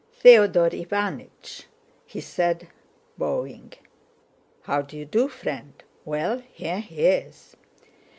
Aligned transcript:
"Theodore 0.15 0.71
Iványch!" 0.71 1.65
he 2.07 2.21
said, 2.21 2.69
bowing. 3.19 3.73
"How 4.63 4.81
d'you 4.81 5.05
do, 5.05 5.27
friend? 5.27 5.73
Well, 6.05 6.39
here 6.51 6.79
he 6.79 7.05
is!" 7.05 7.55